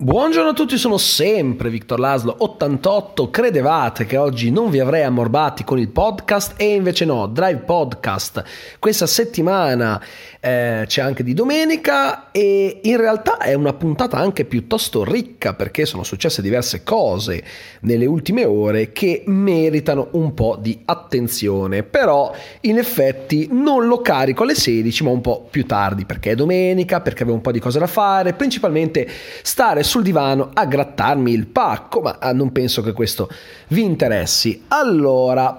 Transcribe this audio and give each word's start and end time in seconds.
Buongiorno 0.00 0.50
a 0.50 0.52
tutti, 0.52 0.78
sono 0.78 0.96
sempre 0.96 1.70
Victor 1.70 1.98
Laslo 1.98 2.32
88. 2.38 3.30
Credevate 3.30 4.06
che 4.06 4.16
oggi 4.16 4.52
non 4.52 4.70
vi 4.70 4.78
avrei 4.78 5.02
ammorbati 5.02 5.64
con 5.64 5.76
il 5.80 5.88
podcast 5.88 6.54
e 6.56 6.74
invece 6.74 7.04
no, 7.04 7.26
Drive 7.26 7.62
Podcast 7.62 8.44
questa 8.78 9.08
settimana 9.08 10.00
eh, 10.38 10.84
c'è 10.86 11.02
anche 11.02 11.24
di 11.24 11.34
domenica 11.34 12.30
e 12.30 12.78
in 12.80 12.96
realtà 12.96 13.38
è 13.38 13.54
una 13.54 13.72
puntata 13.72 14.18
anche 14.18 14.44
piuttosto 14.44 15.02
ricca 15.02 15.54
perché 15.54 15.84
sono 15.84 16.04
successe 16.04 16.42
diverse 16.42 16.84
cose 16.84 17.42
nelle 17.80 18.06
ultime 18.06 18.44
ore 18.44 18.92
che 18.92 19.24
meritano 19.26 20.10
un 20.12 20.32
po' 20.32 20.56
di 20.60 20.80
attenzione. 20.84 21.82
Però 21.82 22.32
in 22.60 22.78
effetti 22.78 23.48
non 23.50 23.88
lo 23.88 24.00
carico 24.00 24.44
alle 24.44 24.54
16 24.54 25.02
ma 25.02 25.10
un 25.10 25.22
po' 25.22 25.48
più 25.50 25.66
tardi 25.66 26.04
perché 26.04 26.30
è 26.30 26.34
domenica, 26.36 27.00
perché 27.00 27.24
avevo 27.24 27.38
un 27.38 27.42
po' 27.42 27.50
di 27.50 27.58
cose 27.58 27.80
da 27.80 27.88
fare, 27.88 28.34
principalmente 28.34 29.08
stare 29.42 29.86
sul 29.88 30.02
divano 30.02 30.50
a 30.52 30.66
grattarmi 30.66 31.32
il 31.32 31.46
pacco, 31.46 32.02
ma 32.02 32.18
ah, 32.20 32.32
non 32.32 32.52
penso 32.52 32.82
che 32.82 32.92
questo 32.92 33.28
vi 33.68 33.82
interessi. 33.82 34.64
Allora, 34.68 35.58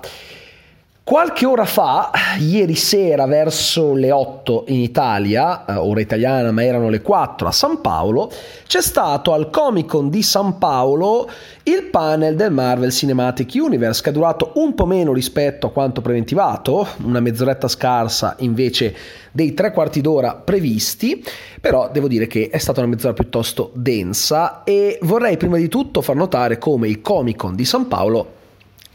Qualche 1.04 1.48
ora 1.48 1.66
fa, 1.66 2.12
ieri 2.38 2.76
sera 2.76 3.26
verso 3.26 3.96
le 3.96 4.12
8 4.12 4.66
in 4.68 4.80
Italia, 4.80 5.66
eh, 5.66 5.74
ora 5.74 6.02
italiana 6.02 6.52
ma 6.52 6.64
erano 6.64 6.88
le 6.90 7.02
4 7.02 7.48
a 7.48 7.52
San 7.52 7.82
Paolo, 7.82 8.32
c'è 8.68 8.80
stato 8.80 9.34
al 9.34 9.50
Comic 9.50 9.88
Con 9.88 10.10
di 10.10 10.22
San 10.22 10.60
Paolo 10.60 11.28
il 11.64 11.86
panel 11.86 12.36
del 12.36 12.52
Marvel 12.52 12.92
Cinematic 12.92 13.54
Universe 13.56 14.04
che 14.04 14.12
è 14.12 14.14
durato 14.14 14.52
un 14.56 14.76
po' 14.76 14.86
meno 14.86 15.12
rispetto 15.12 15.66
a 15.66 15.72
quanto 15.72 16.02
preventivato, 16.02 16.88
una 17.04 17.20
mezz'oretta 17.20 17.68
scarsa 17.68 18.36
invece 18.40 18.96
dei 19.32 19.56
tre 19.56 19.72
quarti 19.72 20.02
d'ora 20.02 20.36
previsti, 20.36 21.26
però 21.60 21.90
devo 21.92 22.08
dire 22.08 22.28
che 22.28 22.50
è 22.52 22.58
stata 22.60 22.82
una 22.82 22.90
mezz'ora 22.90 23.14
piuttosto 23.14 23.72
densa 23.74 24.64
e 24.64 25.00
vorrei 25.02 25.38
prima 25.38 25.58
di 25.58 25.70
tutto 25.70 26.04
far 26.04 26.16
notare 26.16 26.60
come 26.60 26.88
il 26.88 27.02
Comic 27.02 27.36
Con 27.36 27.56
di 27.56 27.66
San 27.66 27.88
Paolo 27.88 28.38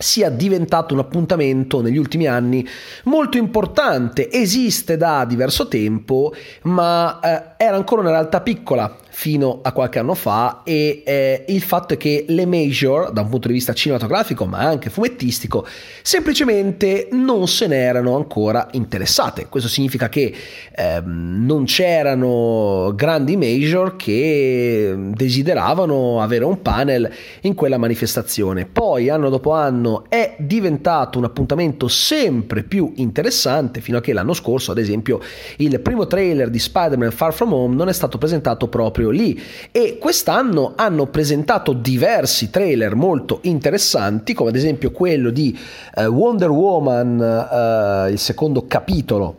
sia 0.04 0.28
diventato 0.28 0.92
un 0.92 1.00
appuntamento 1.00 1.80
negli 1.80 1.96
ultimi 1.96 2.26
anni 2.26 2.68
molto 3.04 3.38
importante, 3.38 4.30
esiste 4.30 4.98
da 4.98 5.24
diverso 5.24 5.66
tempo, 5.66 6.34
ma 6.64 7.20
eh, 7.20 7.64
era 7.64 7.76
ancora 7.76 8.02
una 8.02 8.10
realtà 8.10 8.42
piccola 8.42 8.94
fino 9.16 9.60
a 9.62 9.70
qualche 9.70 10.00
anno 10.00 10.14
fa 10.14 10.62
e 10.64 11.02
eh, 11.06 11.44
il 11.46 11.62
fatto 11.62 11.94
è 11.94 11.96
che 11.96 12.24
le 12.26 12.46
major 12.46 13.12
da 13.12 13.20
un 13.20 13.28
punto 13.28 13.46
di 13.46 13.54
vista 13.54 13.72
cinematografico 13.72 14.44
ma 14.44 14.58
anche 14.58 14.90
fumettistico 14.90 15.64
semplicemente 16.02 17.06
non 17.12 17.46
se 17.46 17.68
ne 17.68 17.76
erano 17.76 18.16
ancora 18.16 18.66
interessate. 18.72 19.46
Questo 19.48 19.68
significa 19.68 20.08
che 20.08 20.34
eh, 20.74 21.00
non 21.04 21.64
c'erano 21.64 22.92
grandi 22.96 23.36
major 23.36 23.94
che 23.94 24.94
desideravano 24.98 26.20
avere 26.20 26.44
un 26.44 26.60
panel 26.60 27.08
in 27.42 27.54
quella 27.54 27.78
manifestazione. 27.78 28.66
Poi 28.66 29.10
anno 29.10 29.30
dopo 29.30 29.52
anno 29.52 30.06
è 30.08 30.34
diventato 30.38 31.18
un 31.18 31.24
appuntamento 31.24 31.86
sempre 31.86 32.64
più 32.64 32.92
interessante 32.96 33.80
fino 33.80 33.98
a 33.98 34.00
che 34.00 34.12
l'anno 34.12 34.34
scorso 34.34 34.72
ad 34.72 34.78
esempio 34.78 35.20
il 35.58 35.78
primo 35.80 36.08
trailer 36.08 36.50
di 36.50 36.58
Spider-Man 36.58 37.12
Far 37.12 37.32
From 37.32 37.52
Home 37.52 37.76
non 37.76 37.88
è 37.88 37.92
stato 37.92 38.18
presentato 38.18 38.66
proprio 38.66 39.02
proprio 39.04 39.10
lì. 39.10 39.40
E 39.70 39.98
quest'anno 39.98 40.72
hanno 40.76 41.06
presentato 41.06 41.72
diversi 41.72 42.50
trailer 42.50 42.94
molto 42.94 43.40
interessanti 43.42 44.32
come 44.32 44.48
ad 44.50 44.56
esempio 44.56 44.90
quello 44.90 45.30
di 45.30 45.56
uh, 45.96 46.02
Wonder 46.04 46.50
Woman 46.50 48.06
uh, 48.08 48.10
il 48.10 48.18
secondo 48.18 48.66
capitolo 48.66 49.36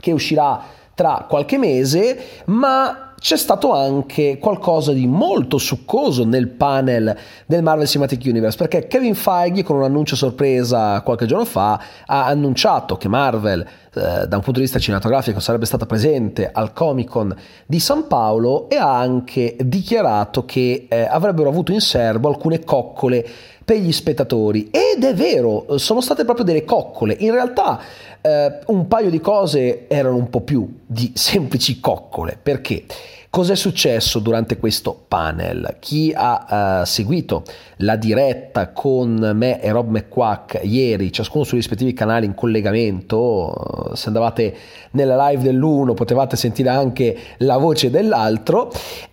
che 0.00 0.12
uscirà 0.12 0.62
tra 0.94 1.26
qualche 1.28 1.58
mese 1.58 2.18
ma 2.46 3.11
c'è 3.22 3.36
stato 3.36 3.72
anche 3.72 4.36
qualcosa 4.38 4.92
di 4.92 5.06
molto 5.06 5.56
succoso 5.56 6.24
nel 6.24 6.48
panel 6.48 7.16
del 7.46 7.62
Marvel 7.62 7.86
Cinematic 7.86 8.20
Universe 8.26 8.56
perché 8.56 8.88
Kevin 8.88 9.14
Feige 9.14 9.62
con 9.62 9.76
un 9.76 9.84
annuncio 9.84 10.16
sorpresa 10.16 11.00
qualche 11.02 11.26
giorno 11.26 11.44
fa 11.44 11.80
ha 12.04 12.26
annunciato 12.26 12.96
che 12.96 13.06
Marvel 13.06 13.60
eh, 13.60 14.26
da 14.26 14.36
un 14.36 14.42
punto 14.42 14.54
di 14.54 14.62
vista 14.62 14.80
cinematografico 14.80 15.38
sarebbe 15.38 15.66
stata 15.66 15.86
presente 15.86 16.50
al 16.52 16.72
Comic 16.72 17.10
Con 17.10 17.36
di 17.64 17.78
San 17.78 18.08
Paolo 18.08 18.68
e 18.68 18.74
ha 18.74 18.98
anche 18.98 19.56
dichiarato 19.60 20.44
che 20.44 20.86
eh, 20.88 21.02
avrebbero 21.02 21.48
avuto 21.48 21.70
in 21.70 21.80
serbo 21.80 22.28
alcune 22.28 22.64
coccole 22.64 23.24
per 23.64 23.76
gli 23.76 23.92
spettatori 23.92 24.70
ed 24.70 25.04
è 25.04 25.14
vero, 25.14 25.78
sono 25.78 26.00
state 26.00 26.24
proprio 26.24 26.44
delle 26.44 26.64
coccole. 26.64 27.14
In 27.20 27.30
realtà 27.30 27.80
eh, 28.20 28.58
un 28.66 28.88
paio 28.88 29.10
di 29.10 29.20
cose 29.20 29.86
erano 29.88 30.16
un 30.16 30.28
po' 30.28 30.40
più 30.40 30.80
di 30.84 31.12
semplici 31.14 31.78
coccole. 31.78 32.36
Perché? 32.42 32.84
Cos'è 33.32 33.56
successo 33.56 34.18
durante 34.18 34.58
questo 34.58 35.06
panel? 35.08 35.76
Chi 35.80 36.12
ha 36.14 36.80
uh, 36.82 36.84
seguito 36.84 37.44
la 37.76 37.96
diretta 37.96 38.72
con 38.72 39.30
me 39.32 39.58
e 39.62 39.70
Rob 39.70 39.88
McQuack 39.88 40.60
ieri, 40.64 41.10
ciascuno 41.10 41.42
sui 41.42 41.56
rispettivi 41.56 41.94
canali 41.94 42.26
in 42.26 42.34
collegamento, 42.34 43.92
se 43.94 44.08
andavate 44.08 44.54
nella 44.90 45.28
live 45.28 45.44
dell'uno 45.44 45.94
potevate 45.94 46.36
sentire 46.36 46.68
anche 46.68 47.16
la 47.38 47.56
voce 47.56 47.88
dell'altro. 47.88 48.70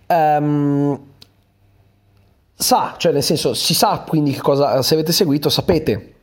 Um, 0.08 1.00
sa, 2.54 2.96
cioè 2.98 3.12
nel 3.12 3.22
senso 3.22 3.54
si 3.54 3.72
sa 3.72 4.04
quindi 4.06 4.34
cosa, 4.34 4.82
se 4.82 4.92
avete 4.92 5.12
seguito 5.12 5.48
sapete 5.48 6.19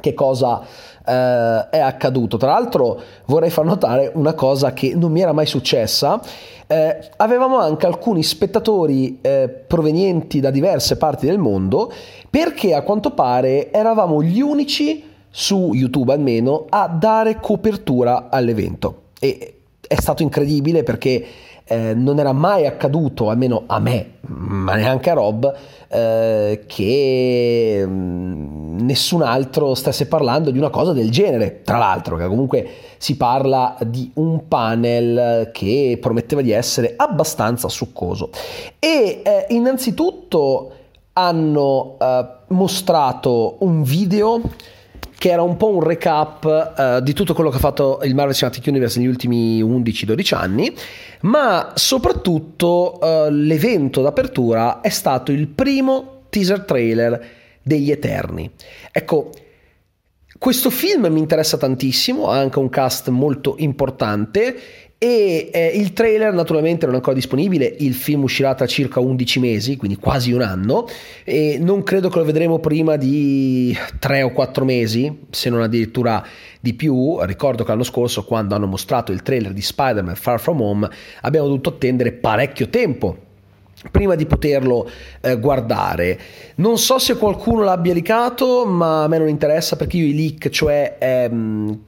che 0.00 0.14
cosa 0.14 0.62
eh, 1.06 1.68
è 1.70 1.78
accaduto. 1.78 2.36
Tra 2.36 2.52
l'altro 2.52 3.00
vorrei 3.26 3.50
far 3.50 3.64
notare 3.64 4.10
una 4.14 4.34
cosa 4.34 4.72
che 4.72 4.94
non 4.94 5.12
mi 5.12 5.20
era 5.20 5.32
mai 5.32 5.46
successa. 5.46 6.20
Eh, 6.66 7.10
avevamo 7.16 7.58
anche 7.58 7.86
alcuni 7.86 8.22
spettatori 8.22 9.18
eh, 9.20 9.48
provenienti 9.48 10.40
da 10.40 10.50
diverse 10.50 10.96
parti 10.96 11.26
del 11.26 11.38
mondo 11.38 11.92
perché 12.28 12.74
a 12.74 12.82
quanto 12.82 13.12
pare 13.12 13.70
eravamo 13.70 14.20
gli 14.20 14.40
unici 14.40 15.04
su 15.30 15.72
YouTube 15.74 16.12
almeno 16.12 16.66
a 16.68 16.88
dare 16.88 17.38
copertura 17.38 18.28
all'evento 18.30 19.02
e 19.20 19.56
è 19.86 19.94
stato 19.94 20.22
incredibile 20.22 20.82
perché 20.82 21.24
eh, 21.68 21.94
non 21.94 22.20
era 22.20 22.32
mai 22.32 22.64
accaduto, 22.64 23.28
almeno 23.28 23.64
a 23.66 23.80
me, 23.80 24.18
ma 24.28 24.76
neanche 24.76 25.10
a 25.10 25.14
Rob, 25.14 25.52
eh, 25.88 26.62
che 26.66 27.82
mm, 27.84 28.78
nessun 28.78 29.22
altro 29.22 29.74
stesse 29.74 30.06
parlando 30.06 30.52
di 30.52 30.58
una 30.58 30.70
cosa 30.70 30.92
del 30.92 31.10
genere. 31.10 31.62
Tra 31.62 31.78
l'altro, 31.78 32.16
che 32.16 32.26
comunque 32.28 32.68
si 32.98 33.16
parla 33.16 33.76
di 33.84 34.10
un 34.14 34.46
panel 34.46 35.50
che 35.52 35.98
prometteva 36.00 36.40
di 36.40 36.52
essere 36.52 36.94
abbastanza 36.96 37.68
succoso. 37.68 38.30
E 38.78 39.22
eh, 39.24 39.46
innanzitutto 39.48 40.70
hanno 41.14 41.96
eh, 41.98 42.26
mostrato 42.48 43.56
un 43.60 43.82
video 43.82 44.40
che 45.18 45.30
era 45.30 45.42
un 45.42 45.56
po' 45.56 45.68
un 45.68 45.82
recap 45.82 46.44
uh, 46.76 47.00
di 47.00 47.12
tutto 47.12 47.34
quello 47.34 47.50
che 47.50 47.56
ha 47.56 47.60
fatto 47.60 48.00
il 48.02 48.14
Marvel 48.14 48.34
Cinematic 48.34 48.66
Universe 48.66 48.98
negli 48.98 49.08
ultimi 49.08 49.62
11-12 49.62 50.34
anni, 50.34 50.74
ma 51.22 51.72
soprattutto 51.74 52.98
uh, 53.00 53.30
l'evento 53.30 54.02
d'apertura 54.02 54.80
è 54.80 54.90
stato 54.90 55.32
il 55.32 55.46
primo 55.48 56.24
teaser 56.28 56.64
trailer 56.64 57.26
degli 57.62 57.90
Eterni. 57.90 58.50
Ecco, 58.92 59.30
questo 60.38 60.68
film 60.68 61.06
mi 61.06 61.18
interessa 61.18 61.56
tantissimo, 61.56 62.28
ha 62.28 62.38
anche 62.38 62.58
un 62.58 62.68
cast 62.68 63.08
molto 63.08 63.54
importante 63.58 64.54
e 64.98 65.50
eh, 65.52 65.66
il 65.74 65.92
trailer 65.92 66.32
naturalmente 66.32 66.86
non 66.86 66.94
è 66.94 66.98
ancora 66.98 67.14
disponibile, 67.14 67.74
il 67.80 67.92
film 67.92 68.22
uscirà 68.22 68.54
tra 68.54 68.66
circa 68.66 68.98
11 68.98 69.40
mesi, 69.40 69.76
quindi 69.76 69.98
quasi 69.98 70.32
un 70.32 70.40
anno, 70.40 70.88
e 71.22 71.58
non 71.60 71.82
credo 71.82 72.08
che 72.08 72.18
lo 72.18 72.24
vedremo 72.24 72.58
prima 72.60 72.96
di 72.96 73.76
3 73.98 74.22
o 74.22 74.32
4 74.32 74.64
mesi, 74.64 75.24
se 75.28 75.50
non 75.50 75.60
addirittura 75.60 76.24
di 76.60 76.72
più. 76.72 77.18
Ricordo 77.20 77.62
che 77.62 77.70
l'anno 77.70 77.82
scorso, 77.82 78.24
quando 78.24 78.54
hanno 78.54 78.66
mostrato 78.66 79.12
il 79.12 79.20
trailer 79.22 79.52
di 79.52 79.60
Spider-Man 79.60 80.16
Far 80.16 80.40
From 80.40 80.62
Home, 80.62 80.88
abbiamo 81.20 81.46
dovuto 81.46 81.68
attendere 81.70 82.12
parecchio 82.12 82.68
tempo 82.68 83.24
prima 83.90 84.14
di 84.14 84.24
poterlo 84.24 84.88
eh, 85.20 85.38
guardare. 85.38 86.18
Non 86.56 86.78
so 86.78 86.98
se 86.98 87.18
qualcuno 87.18 87.62
l'abbia 87.62 87.92
leakato, 87.92 88.64
ma 88.64 89.04
a 89.04 89.08
me 89.08 89.18
non 89.18 89.28
interessa 89.28 89.76
perché 89.76 89.98
io 89.98 90.06
i 90.06 90.14
leak, 90.14 90.48
cioè 90.48 90.96
ehm, 90.98 91.78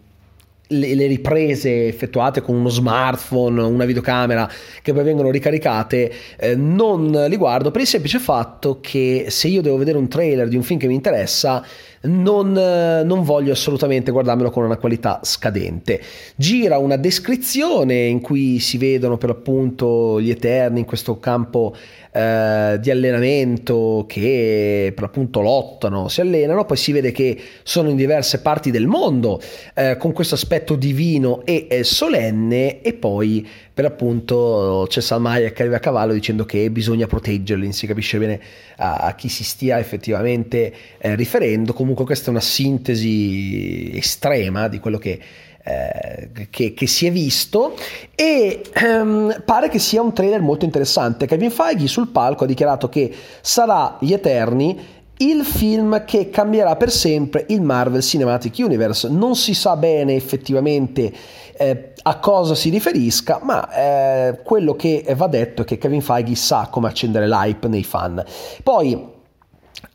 le, 0.69 0.95
le, 0.95 1.07
riprese 1.07 1.87
effettuate 1.87 2.41
con 2.41 2.55
uno 2.57 2.69
smartphone, 2.69 3.63
una 3.63 3.85
videocamera 3.85 4.51
che 4.83 4.93
poi 4.93 5.05
vengono 5.05 5.31
ricaricate, 5.31 6.13
eh, 6.39 6.57
non 6.57 7.11
li 7.29 7.37
guardo 7.37 7.71
per 7.71 7.81
il 7.81 7.87
semplice 7.87 8.19
fatto 8.19 8.81
che 8.81 9.27
se 9.29 9.49
io 9.49 9.63
devo 9.63 9.77
vedere 9.77 9.99
un 9.99 10.09
trailer 10.09 10.49
di 10.49 10.57
un 10.57 10.63
film 10.63 10.79
che 10.79 10.87
mi 10.87 10.95
interessa, 10.95 11.65
non, 12.03 12.53
non, 12.53 13.23
voglio 13.23 13.53
assolutamente 13.53 14.11
guardarmelo 14.11 14.51
con 14.51 14.65
una 14.65 14.77
qualità 14.77 15.21
scadente. 15.23 16.01
Gira 16.37 16.79
una 16.79 16.97
descrizione 16.97 18.07
in 18.07 18.21
cui 18.21 18.59
si 18.61 18.79
vedono 18.79 19.17
per 19.17 19.31
appunto 19.31 20.21
gli 20.21 20.31
Eterni 20.31 20.81
in 20.81 20.85
questo 20.85 21.19
campo 21.19 21.75
eh, 22.11 22.79
di 22.81 22.91
allenamento 22.91 24.05
che 24.09 24.93
per 24.95 25.05
appunto 25.05 25.41
lottano, 25.41 26.09
si 26.09 26.21
allenano, 26.21 26.65
poi 26.65 26.77
si 26.77 26.93
vede 26.93 27.13
che 27.13 27.39
sono 27.63 27.91
in 27.91 27.97
diverse 27.97 28.41
parti 28.41 28.71
del 28.71 28.87
mondo 28.87 29.41
eh, 29.75 29.97
con 29.99 30.13
questo 30.13 30.35
aspetto 30.35 30.75
divino 30.75 31.45
e 31.45 31.67
eh, 31.69 31.85
solenne 31.85 32.81
e 32.81 32.95
poi 32.95 33.47
per 33.73 33.85
appunto 33.85 34.87
c'è 34.89 35.01
Salmaia 35.01 35.51
che 35.51 35.63
arriva 35.63 35.77
a 35.77 35.81
cavallo 35.81 36.13
dicendo 36.13 36.45
che 36.45 36.69
bisogna 36.71 37.07
proteggerli, 37.07 37.63
non 37.63 37.73
si 37.73 37.87
capisce 37.87 38.19
bene 38.19 38.41
a, 38.79 38.97
a 38.97 39.15
chi 39.15 39.29
si 39.29 39.45
stia 39.45 39.79
effettivamente 39.79 40.73
eh, 40.99 41.15
riferendo, 41.15 41.73
comunque 41.73 41.88
questa 41.95 42.27
è 42.27 42.31
una 42.31 42.41
sintesi 42.41 43.93
estrema 43.95 44.69
di 44.69 44.79
quello 44.79 44.99
che 44.99 45.21
eh, 45.69 46.49
che, 46.49 46.73
che, 46.73 46.87
si 46.87 47.07
è 47.07 47.13
visto 47.13 47.75
e 48.15 48.63
ehm, 48.73 49.43
pare 49.45 49.69
che 49.69 49.79
sia 49.79 50.01
un 50.01 50.15
trailer 50.15 50.41
molto 50.41 50.65
interessante. 50.65 51.27
Kevin 51.27 51.51
Feige 51.51 51.87
sul 51.89 52.09
palco 52.09 52.45
ha 52.45 52.47
dichiarato 52.47 52.89
che 52.89 53.15
sarà 53.43 53.99
Gli 54.01 54.15
Eterni 54.15 54.97
il 55.19 55.45
film 55.45 56.05
che 56.05 56.31
cambierà 56.31 56.77
per 56.77 56.91
sempre 56.91 57.45
il 57.49 57.61
Marvel 57.61 58.03
Cinematic 58.03 58.55
Universe. 58.59 59.09
Non 59.09 59.37
si 59.37 59.53
sa 59.53 59.77
bene 59.77 60.15
effettivamente 60.15 61.13
eh, 61.57 61.93
a 62.01 62.19
cosa 62.19 62.55
si 62.55 62.71
riferisca, 62.71 63.41
ma 63.43 63.69
eh, 63.71 64.41
quello 64.43 64.75
che 64.75 65.05
va 65.17 65.27
detto 65.27 65.63
è 65.63 65.65
che 65.65 65.77
Kevin 65.77 66.01
Feige 66.01 66.35
sa 66.35 66.69
come 66.71 66.89
accendere 66.89 67.29
l'hype 67.29 67.69
nei 67.69 67.85
fan. 67.85 68.25
Poi 68.63 69.17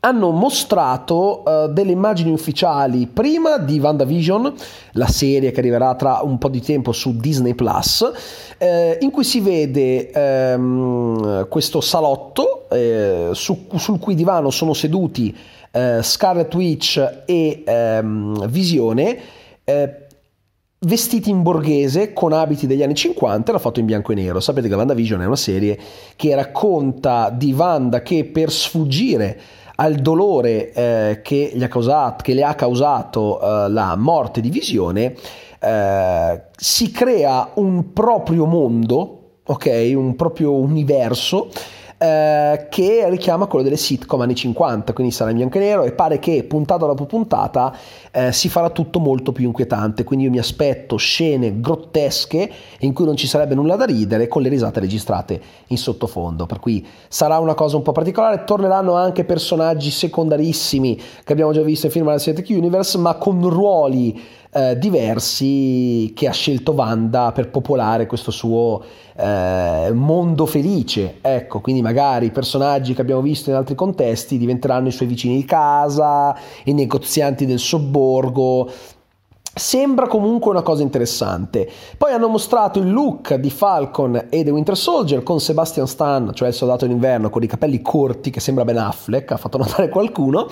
hanno 0.05 0.31
mostrato 0.31 1.43
uh, 1.45 1.71
delle 1.71 1.91
immagini 1.91 2.31
ufficiali 2.31 3.07
prima 3.07 3.57
di 3.57 3.79
WandaVision, 3.79 4.53
la 4.93 5.07
serie 5.07 5.51
che 5.51 5.59
arriverà 5.59 5.95
tra 5.95 6.19
un 6.23 6.37
po' 6.37 6.49
di 6.49 6.61
tempo 6.61 6.91
su 6.91 7.15
Disney 7.15 7.53
Plus, 7.53 8.11
eh, 8.57 8.97
in 8.99 9.11
cui 9.11 9.23
si 9.23 9.39
vede 9.39 10.11
ehm, 10.11 11.47
questo 11.47 11.79
salotto 11.79 12.67
eh, 12.69 13.29
su, 13.31 13.67
sul 13.75 13.99
cui 13.99 14.15
divano 14.15 14.49
sono 14.49 14.73
seduti 14.73 15.35
eh, 15.71 15.99
Scarlet 16.03 16.53
Witch 16.53 17.23
e 17.25 17.63
ehm, 17.65 18.47
Visione 18.47 19.19
eh, 19.63 19.97
vestiti 20.79 21.29
in 21.29 21.43
borghese 21.43 22.11
con 22.11 22.33
abiti 22.33 22.67
degli 22.67 22.83
anni 22.83 22.95
50 22.95 23.53
l'ha 23.53 23.57
fatto 23.57 23.79
in 23.79 23.85
bianco 23.85 24.11
e 24.11 24.15
nero. 24.15 24.39
Sapete 24.39 24.67
che 24.67 24.75
WandaVision 24.75 25.21
è 25.21 25.25
una 25.25 25.35
serie 25.35 25.79
che 26.15 26.35
racconta 26.35 27.29
di 27.29 27.53
Wanda 27.53 28.01
che 28.01 28.25
per 28.25 28.51
sfuggire 28.51 29.39
al 29.75 29.95
dolore 29.95 30.71
eh, 30.71 31.21
che, 31.23 31.53
causato, 31.69 32.23
che, 32.23 32.33
le 32.33 32.43
ha 32.43 32.55
causato 32.55 33.39
eh, 33.39 33.69
la 33.69 33.95
morte 33.95 34.41
di 34.41 34.49
Visione, 34.49 35.15
eh, 35.59 36.41
si 36.55 36.91
crea 36.91 37.51
un 37.55 37.93
proprio 37.93 38.45
mondo, 38.45 39.37
ok, 39.45 39.91
un 39.95 40.15
proprio 40.15 40.53
universo 40.53 41.49
eh, 42.03 42.67
che 42.69 43.09
richiama 43.09 43.45
quello 43.45 43.63
delle 43.63 43.77
sitcom 43.77 44.19
anni 44.19 44.35
50, 44.35 44.91
quindi 44.91 45.13
sarà 45.13 45.29
in 45.29 45.37
bianco 45.37 45.55
e 45.55 45.61
nero 45.61 45.83
e 45.83 45.93
pare 45.93 46.19
che 46.19 46.43
puntata 46.43 46.85
dopo 46.85 47.05
puntata 47.05 47.73
eh, 48.11 48.33
si 48.33 48.49
farà 48.49 48.71
tutto 48.71 48.99
molto 48.99 49.31
più 49.31 49.45
inquietante, 49.45 50.03
quindi 50.03 50.25
io 50.25 50.31
mi 50.31 50.37
aspetto 50.37 50.97
scene 50.97 51.61
grottesche 51.61 52.51
in 52.79 52.91
cui 52.91 53.05
non 53.05 53.15
ci 53.15 53.25
sarebbe 53.25 53.55
nulla 53.55 53.77
da 53.77 53.85
ridere 53.85 54.27
con 54.27 54.41
le 54.41 54.49
risate 54.49 54.81
registrate 54.81 55.41
in 55.67 55.77
sottofondo, 55.77 56.45
per 56.45 56.59
cui 56.59 56.85
sarà 57.07 57.39
una 57.39 57.53
cosa 57.53 57.77
un 57.77 57.83
po' 57.83 57.93
particolare, 57.93 58.43
torneranno 58.43 58.95
anche 58.95 59.23
personaggi 59.23 59.89
secondarissimi 59.89 60.99
che 61.23 61.31
abbiamo 61.31 61.53
già 61.53 61.61
visto 61.61 61.85
in 61.85 61.93
film 61.93 62.05
della 62.07 62.17
Cinematic 62.17 62.53
Universe, 62.53 62.97
ma 62.97 63.15
con 63.15 63.47
ruoli 63.47 64.19
eh, 64.53 64.77
diversi 64.77 66.13
che 66.15 66.27
ha 66.27 66.31
scelto 66.31 66.73
Wanda 66.73 67.31
per 67.33 67.49
popolare 67.49 68.05
questo 68.05 68.31
suo 68.31 68.83
eh, 69.15 69.91
mondo 69.93 70.45
felice. 70.45 71.17
Ecco, 71.21 71.59
quindi 71.61 71.81
magari 71.81 72.27
i 72.27 72.31
personaggi 72.31 72.93
che 72.93 73.01
abbiamo 73.01 73.21
visto 73.21 73.49
in 73.49 73.55
altri 73.55 73.75
contesti 73.75 74.37
diventeranno 74.37 74.87
i 74.87 74.91
suoi 74.91 75.07
vicini 75.07 75.35
di 75.35 75.45
casa, 75.45 76.35
i 76.65 76.73
negozianti 76.73 77.45
del 77.45 77.59
sobborgo. 77.59 78.69
Sembra 79.55 80.07
comunque 80.07 80.49
una 80.49 80.63
cosa 80.63 80.81
interessante. 80.81 81.69
Poi 81.95 82.11
hanno 82.11 82.27
mostrato 82.27 82.79
il 82.79 82.91
look 82.91 83.35
di 83.35 83.51
Falcon 83.51 84.25
e 84.29 84.43
The 84.43 84.49
Winter 84.49 84.75
Soldier 84.75 85.21
con 85.21 85.39
Sebastian 85.39 85.85
Stan, 85.85 86.31
cioè 86.33 86.47
il 86.47 86.55
soldato 86.55 86.87
d'inverno, 86.87 87.29
con 87.29 87.43
i 87.43 87.47
capelli 87.47 87.79
corti 87.79 88.31
che 88.31 88.39
sembra 88.39 88.65
Ben 88.65 88.77
Affleck, 88.77 89.31
ha 89.31 89.37
fatto 89.37 89.59
notare 89.59 89.89
qualcuno. 89.89 90.47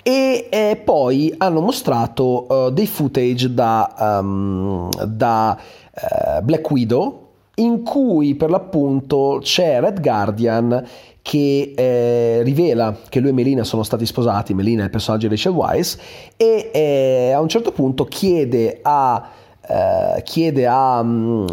E 0.00 0.46
eh, 0.48 0.80
poi 0.84 1.34
hanno 1.38 1.60
mostrato 1.60 2.46
uh, 2.48 2.70
dei 2.70 2.86
footage 2.86 3.52
da, 3.52 4.20
um, 4.20 4.90
da 4.90 5.58
uh, 5.58 6.40
Black 6.42 6.70
Widow, 6.70 7.26
in 7.56 7.82
cui 7.82 8.36
per 8.36 8.50
l'appunto 8.50 9.40
c'è 9.42 9.80
Red 9.80 10.00
Guardian 10.00 10.86
che 11.26 11.72
eh, 11.74 12.42
rivela 12.44 12.98
che 13.08 13.18
lui 13.18 13.30
e 13.30 13.32
Melina 13.32 13.64
sono 13.64 13.82
stati 13.82 14.06
sposati, 14.06 14.54
Melina 14.54 14.82
è 14.82 14.84
il 14.84 14.90
personaggio 14.90 15.26
di 15.26 15.34
Rachel 15.34 15.54
Weisz, 15.54 15.98
e 16.36 16.70
eh, 16.72 17.32
a 17.32 17.40
un 17.40 17.48
certo 17.48 17.72
punto 17.72 18.04
chiede 18.04 18.78
a, 18.80 19.28
eh, 19.60 20.22
chiede 20.22 20.68
a, 20.68 21.00
um, 21.00 21.44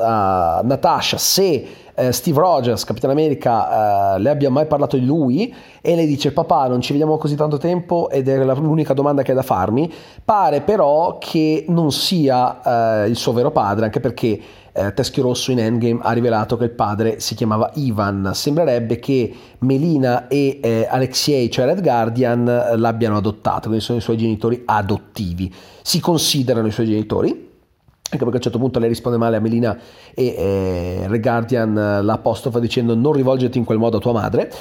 a 0.00 0.60
Natasha 0.64 1.18
se 1.18 1.66
eh, 1.94 2.10
Steve 2.10 2.40
Rogers, 2.40 2.82
Capitano 2.82 3.12
America, 3.12 4.16
eh, 4.16 4.18
le 4.18 4.28
abbia 4.28 4.50
mai 4.50 4.66
parlato 4.66 4.96
di 4.96 5.06
lui 5.06 5.54
e 5.80 5.94
lei 5.94 6.06
dice 6.08 6.32
papà 6.32 6.66
non 6.66 6.80
ci 6.80 6.90
vediamo 6.90 7.16
così 7.16 7.36
tanto 7.36 7.58
tempo 7.58 8.10
ed 8.10 8.26
è 8.26 8.44
l'unica 8.44 8.92
domanda 8.92 9.22
che 9.22 9.30
ha 9.30 9.36
da 9.36 9.42
farmi, 9.42 9.88
pare 10.24 10.62
però 10.62 11.18
che 11.18 11.64
non 11.68 11.92
sia 11.92 13.04
eh, 13.04 13.08
il 13.08 13.14
suo 13.14 13.32
vero 13.32 13.52
padre, 13.52 13.84
anche 13.84 14.00
perché 14.00 14.40
eh, 14.76 14.92
Teschio 14.92 15.22
Rosso 15.22 15.50
in 15.50 15.58
Endgame 15.58 16.00
ha 16.02 16.12
rivelato 16.12 16.56
che 16.56 16.64
il 16.64 16.70
padre 16.70 17.18
si 17.18 17.34
chiamava 17.34 17.70
Ivan. 17.74 18.30
Sembrerebbe 18.34 18.98
che 18.98 19.34
Melina 19.60 20.28
e 20.28 20.60
eh, 20.62 20.86
Alexei, 20.88 21.50
cioè 21.50 21.64
Red 21.64 21.82
Guardian, 21.82 22.46
eh, 22.46 22.76
l'abbiano 22.76 23.16
adottato, 23.16 23.68
quindi 23.68 23.80
sono 23.80 23.98
i 23.98 24.02
suoi 24.02 24.16
genitori 24.16 24.62
adottivi. 24.64 25.52
Si 25.82 26.00
considerano 26.00 26.66
i 26.66 26.70
suoi 26.70 26.86
genitori, 26.86 27.30
anche 27.30 28.18
perché 28.18 28.32
a 28.32 28.36
un 28.36 28.40
certo 28.42 28.58
punto 28.58 28.78
lei 28.78 28.88
risponde 28.88 29.18
male 29.18 29.36
a 29.36 29.40
Melina 29.40 29.76
e 30.14 30.26
eh, 30.26 31.04
Red 31.08 31.20
Guardian 31.20 31.76
eh, 31.76 32.02
l'apostrofa 32.02 32.58
dicendo 32.60 32.94
non 32.94 33.12
rivolgerti 33.12 33.58
in 33.58 33.64
quel 33.64 33.78
modo 33.78 33.96
a 33.96 34.00
tua 34.00 34.12
madre. 34.12 34.52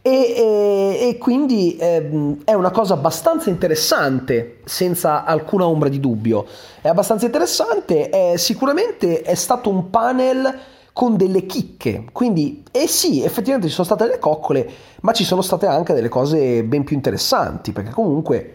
E, 0.00 0.10
e, 0.10 1.08
e, 1.08 1.18
quindi 1.18 1.76
eh, 1.76 2.36
è 2.44 2.54
una 2.54 2.70
cosa 2.70 2.94
abbastanza 2.94 3.50
interessante, 3.50 4.60
senza 4.64 5.24
alcuna 5.24 5.66
ombra 5.66 5.88
di 5.88 6.00
dubbio. 6.00 6.46
È 6.80 6.88
abbastanza 6.88 7.26
interessante, 7.26 8.08
è, 8.08 8.36
sicuramente 8.36 9.22
è 9.22 9.34
stato 9.34 9.68
un 9.70 9.90
panel 9.90 10.58
con 10.92 11.16
delle 11.16 11.46
chicche. 11.46 12.06
Quindi, 12.10 12.64
eh 12.72 12.88
sì, 12.88 13.22
effettivamente 13.22 13.68
ci 13.68 13.74
sono 13.74 13.86
state 13.86 14.04
delle 14.04 14.18
coccole, 14.18 14.68
ma 15.02 15.12
ci 15.12 15.24
sono 15.24 15.42
state 15.42 15.66
anche 15.66 15.92
delle 15.94 16.08
cose 16.08 16.64
ben 16.64 16.84
più 16.84 16.96
interessanti, 16.96 17.72
perché 17.72 17.90
comunque, 17.90 18.54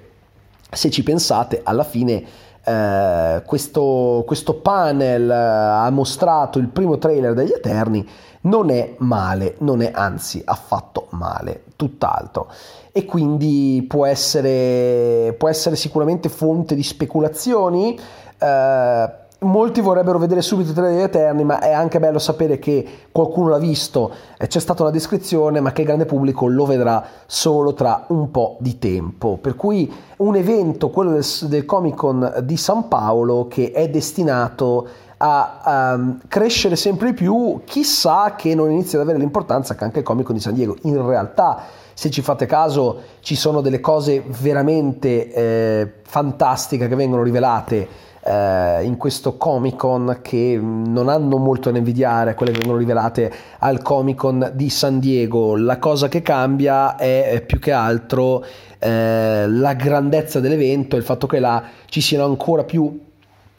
se 0.72 0.89
ci 0.89 1.04
pensate, 1.04 1.62
alla 1.63 1.84
fine 1.84 2.51
eh, 2.65 3.44
questo, 3.45 4.24
questo, 4.25 4.56
panel 4.56 5.30
eh, 5.30 5.33
ha 5.33 5.89
mostrato 5.89 6.60
il 6.60 6.69
primo 6.69 6.98
trailer 6.98 7.33
degli 7.33 7.51
Eterni, 7.51 8.07
non 8.42 8.69
è 8.69 8.95
male, 9.00 9.56
non 9.60 9.81
è 9.81 9.92
anzi 9.94 10.42
affatto 10.45 11.07
male, 11.12 11.63
tutt'altro. 11.75 12.50
E 12.91 13.05
quindi 13.05 13.86
può 13.88 14.05
essere, 14.05 15.36
può 15.38 15.50
essere 15.50 15.75
sicuramente 15.75 16.29
fonte 16.29 16.75
di 16.75 16.84
speculazioni. 16.84 18.00
Eh, 18.38 19.22
molti 19.43 19.81
vorrebbero 19.81 20.17
vedere 20.17 20.41
subito 20.41 20.71
i 20.71 20.73
trailer 20.73 21.03
Eterni, 21.03 21.43
ma 21.43 21.59
è 21.59 21.71
anche 21.71 22.00
bello 22.00 22.19
sapere 22.19 22.59
che 22.59 22.85
qualcuno 23.12 23.50
l'ha 23.50 23.57
visto, 23.57 24.12
c'è 24.38 24.59
stata 24.59 24.83
una 24.83 24.91
descrizione, 24.91 25.59
ma 25.59 25.71
che 25.71 25.81
il 25.81 25.88
grande 25.88 26.05
pubblico 26.05 26.47
lo 26.47 26.65
vedrà 26.65 27.03
solo 27.25 27.73
tra 27.73 28.05
un 28.07 28.31
po' 28.31 28.57
di 28.59 28.79
tempo. 28.79 29.38
Per 29.39 29.55
cui 29.55 29.91
un 30.17 30.35
evento, 30.35 30.89
quello 30.89 31.12
del, 31.12 31.25
del 31.43 31.65
Comic 31.65 31.95
Con 31.95 32.33
di 32.43 32.57
San 32.57 32.88
Paolo, 32.88 33.47
che 33.47 33.71
è 33.71 33.89
destinato 33.89 34.88
a 35.17 35.93
um, 35.95 36.19
crescere 36.27 36.75
sempre 36.75 37.12
di 37.12 37.13
più, 37.13 37.62
chissà 37.65 38.35
che 38.35 38.55
non 38.55 38.71
inizi 38.71 38.95
ad 38.95 39.01
avere 39.03 39.19
l'importanza 39.19 39.75
che 39.75 39.83
anche 39.83 40.00
il 40.00 40.05
Comic 40.05 40.25
Con 40.25 40.35
di 40.35 40.41
San 40.41 40.53
Diego. 40.53 40.75
In 40.81 41.05
realtà, 41.05 41.62
se 41.93 42.09
ci 42.09 42.21
fate 42.21 42.45
caso, 42.45 43.00
ci 43.21 43.35
sono 43.35 43.62
delle 43.62 43.79
cose 43.79 44.23
veramente 44.41 45.31
eh, 45.31 45.93
fantastiche 46.03 46.88
che 46.88 46.95
vengono 46.95 47.23
rivelate 47.23 48.12
eh, 48.24 48.84
in 48.84 48.98
questo 48.98 49.38
Comic 49.38 49.75
Con 49.75 50.20
che 50.22 50.60
non 50.62 51.10
hanno 51.10 51.38
molto 51.38 51.72
da 51.72 51.77
invidiare 51.77 52.32
a 52.32 52.36
quelle 52.36 52.51
che 52.51 52.60
vengono 52.60 52.80
rivelate 52.80 53.32
al 53.60 53.82
Comic 53.82 54.18
Con 54.18 54.51
di 54.53 54.70
San 54.70 55.00
Diego. 55.00 55.56
La 55.58 55.80
cosa 55.80 56.08
che 56.08 56.22
cambia 56.22 56.96
è 56.96 57.44
più 57.46 57.60
che 57.60 57.72
altro 57.72 58.44
eh, 58.80 59.46
la 59.48 59.74
grandezza 59.74 60.39
dell'evento, 60.39 60.96
il 60.96 61.03
fatto 61.03 61.27
che 61.27 61.39
là 61.39 61.63
ci 61.86 62.01
siano 62.01 62.25
ancora 62.25 62.63
più 62.63 63.00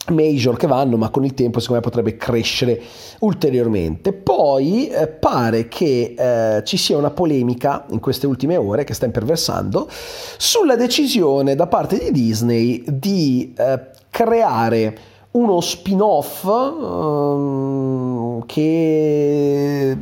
major 0.09 0.55
che 0.55 0.67
vanno, 0.67 0.97
ma 0.97 1.09
con 1.09 1.25
il 1.25 1.33
tempo 1.33 1.59
secondo 1.59 1.81
me 1.81 1.89
potrebbe 1.89 2.17
crescere 2.17 2.79
ulteriormente. 3.19 4.13
Poi 4.13 4.87
eh, 4.87 5.07
pare 5.07 5.67
che 5.67 6.13
eh, 6.17 6.63
ci 6.63 6.77
sia 6.77 6.97
una 6.97 7.11
polemica 7.11 7.85
in 7.89 7.99
queste 7.99 8.27
ultime 8.27 8.55
ore 8.55 8.83
che 8.83 8.93
sta 8.93 9.05
imperversando 9.05 9.87
sulla 10.37 10.75
decisione 10.75 11.55
da 11.55 11.67
parte 11.67 11.97
di 11.97 12.11
Disney 12.11 12.83
di 12.87 13.53
eh, 13.57 13.93
creare 14.15 14.97
uno 15.31 15.59
spin-off 15.59 16.45
um, 16.45 18.45
che 18.45 19.97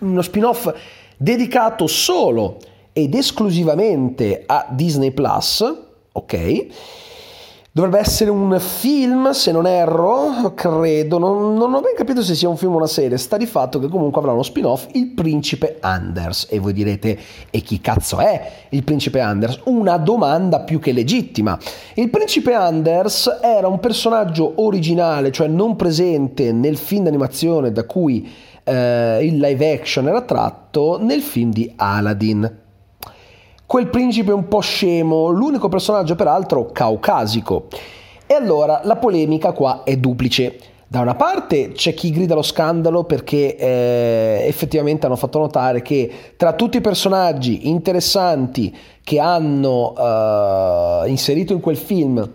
uno 0.00 0.20
spin-off 0.20 0.70
dedicato 1.16 1.86
solo 1.86 2.58
ed 2.92 3.14
esclusivamente 3.14 4.42
a 4.44 4.66
Disney 4.68 5.12
Plus, 5.12 5.64
ok? 6.12 6.66
Dovrebbe 7.70 7.98
essere 7.98 8.30
un 8.30 8.58
film, 8.58 9.30
se 9.32 9.52
non 9.52 9.66
erro, 9.66 10.54
credo, 10.54 11.18
non, 11.18 11.54
non, 11.54 11.74
ho 11.74 11.80
ben 11.80 11.92
capito 11.94 12.22
se 12.22 12.34
sia 12.34 12.48
un 12.48 12.56
film 12.56 12.72
o 12.72 12.76
una 12.76 12.86
serie, 12.86 13.18
sta 13.18 13.36
di 13.36 13.44
fatto 13.44 13.78
che 13.78 13.88
comunque 13.88 14.20
avrà 14.20 14.32
uno 14.32 14.42
spin-off, 14.42 14.86
Il 14.92 15.08
Principe 15.08 15.76
Anders. 15.80 16.46
E 16.48 16.58
voi 16.60 16.72
direte, 16.72 17.18
e 17.50 17.60
chi 17.60 17.78
cazzo 17.82 18.20
è 18.20 18.50
il 18.70 18.82
Principe 18.84 19.20
Anders? 19.20 19.60
Una 19.64 19.98
domanda 19.98 20.60
più 20.60 20.80
che 20.80 20.92
legittima. 20.92 21.58
Il 21.94 22.08
Principe 22.08 22.54
Anders 22.54 23.38
era 23.42 23.68
un 23.68 23.78
personaggio 23.80 24.54
originale, 24.56 25.30
cioè 25.30 25.46
non 25.46 25.76
presente 25.76 26.52
nel 26.52 26.78
film 26.78 27.04
d'animazione 27.04 27.70
da 27.70 27.84
cui 27.84 28.26
eh, 28.64 29.18
il 29.22 29.38
live 29.38 29.72
action 29.72 30.08
era 30.08 30.22
tratto, 30.22 30.98
nel 30.98 31.20
film 31.20 31.52
di 31.52 31.70
Aladdin 31.76 32.66
quel 33.68 33.88
principe 33.88 34.32
un 34.32 34.48
po' 34.48 34.60
scemo, 34.60 35.28
l'unico 35.28 35.68
personaggio 35.68 36.14
peraltro 36.14 36.70
caucasico. 36.72 37.66
E 38.26 38.32
allora 38.32 38.80
la 38.84 38.96
polemica 38.96 39.52
qua 39.52 39.82
è 39.84 39.94
duplice. 39.98 40.58
Da 40.86 41.00
una 41.00 41.14
parte 41.14 41.72
c'è 41.72 41.92
chi 41.92 42.10
grida 42.10 42.34
lo 42.34 42.40
scandalo 42.40 43.04
perché 43.04 43.56
eh, 43.56 44.44
effettivamente 44.46 45.04
hanno 45.04 45.16
fatto 45.16 45.38
notare 45.38 45.82
che 45.82 46.10
tra 46.38 46.54
tutti 46.54 46.78
i 46.78 46.80
personaggi 46.80 47.68
interessanti 47.68 48.74
che 49.04 49.18
hanno 49.18 49.94
eh, 49.94 51.10
inserito 51.10 51.52
in 51.52 51.60
quel 51.60 51.76
film 51.76 52.26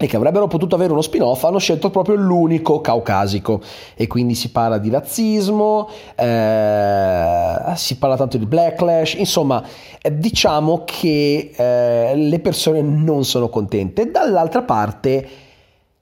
e 0.00 0.06
che 0.06 0.16
avrebbero 0.16 0.46
potuto 0.46 0.76
avere 0.76 0.92
uno 0.92 1.02
spin-off, 1.02 1.42
hanno 1.42 1.58
scelto 1.58 1.90
proprio 1.90 2.14
l'unico 2.14 2.80
caucasico 2.80 3.60
e 3.96 4.06
quindi 4.06 4.36
si 4.36 4.52
parla 4.52 4.78
di 4.78 4.90
razzismo, 4.90 5.88
eh, 6.14 7.54
si 7.74 7.98
parla 7.98 8.16
tanto 8.16 8.38
di 8.38 8.46
backlash, 8.46 9.14
insomma 9.14 9.60
eh, 10.00 10.16
diciamo 10.16 10.84
che 10.84 11.50
eh, 11.54 12.12
le 12.14 12.38
persone 12.38 12.80
non 12.80 13.24
sono 13.24 13.48
contente. 13.48 14.08
Dall'altra 14.08 14.62
parte 14.62 15.28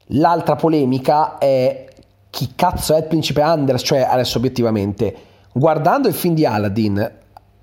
l'altra 0.08 0.56
polemica 0.56 1.38
è 1.38 1.86
chi 2.28 2.52
cazzo 2.54 2.94
è 2.94 2.98
il 2.98 3.04
principe 3.04 3.40
Anders, 3.40 3.82
cioè 3.82 4.00
adesso 4.00 4.36
obiettivamente, 4.36 5.14
guardando 5.52 6.06
il 6.06 6.14
film 6.14 6.34
di 6.34 6.44
Aladdin, 6.44 7.12